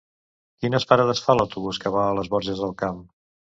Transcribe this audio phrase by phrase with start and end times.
[0.63, 3.07] Quines parades fa l'autobús que va a les Borges del Camp?